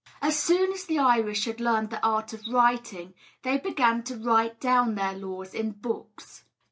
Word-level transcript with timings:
As 0.19 0.35
soon 0.35 0.73
as 0.73 0.85
the 0.85 0.97
Irish 0.97 1.45
had 1.45 1.59
learned 1.61 1.91
the 1.91 2.03
art 2.03 2.33
of 2.33 2.41
writing, 2.49 3.13
they 3.43 3.59
began 3.59 4.01
to 4.05 4.17
write 4.17 4.59
down 4.59 4.95
their 4.95 5.13
laws 5.13 5.53
in 5.53 5.73
books. 5.73 6.43